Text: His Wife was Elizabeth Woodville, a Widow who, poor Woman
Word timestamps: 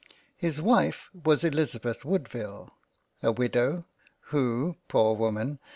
His 0.35 0.59
Wife 0.59 1.11
was 1.13 1.43
Elizabeth 1.43 2.03
Woodville, 2.03 2.73
a 3.21 3.31
Widow 3.31 3.85
who, 4.29 4.75
poor 4.87 5.15
Woman 5.15 5.59